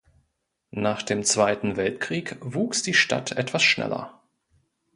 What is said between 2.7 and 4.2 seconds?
die Stadt etwas schneller.